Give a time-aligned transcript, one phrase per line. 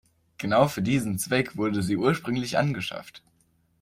[0.39, 3.21] Genau für diesen Zweck wurden sie ursprünglich angeschafft.